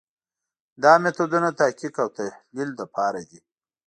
[0.83, 3.39] دا میتودونه د تحقیق او تحلیل لپاره دي.